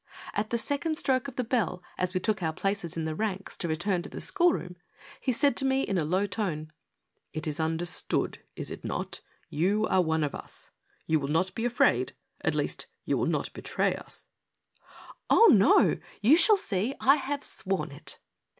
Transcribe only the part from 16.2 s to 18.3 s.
shall see. I have sworn it."